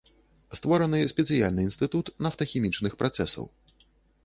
[0.59, 3.45] Створаны спецыяльны інстытут нафтахімічных працэсаў.